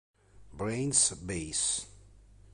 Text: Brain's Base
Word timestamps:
Brain's 0.51 1.11
Base 1.13 1.85